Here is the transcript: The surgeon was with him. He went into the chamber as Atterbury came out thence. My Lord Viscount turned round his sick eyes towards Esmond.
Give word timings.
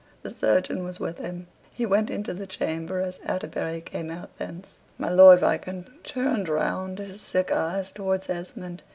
The 0.23 0.31
surgeon 0.31 0.83
was 0.83 0.99
with 0.99 1.19
him. 1.19 1.45
He 1.69 1.85
went 1.85 2.09
into 2.09 2.33
the 2.33 2.47
chamber 2.47 3.01
as 3.01 3.19
Atterbury 3.23 3.81
came 3.81 4.09
out 4.09 4.35
thence. 4.39 4.77
My 4.97 5.09
Lord 5.09 5.41
Viscount 5.41 6.03
turned 6.03 6.49
round 6.49 6.97
his 6.97 7.21
sick 7.21 7.51
eyes 7.51 7.91
towards 7.91 8.27
Esmond. 8.27 8.81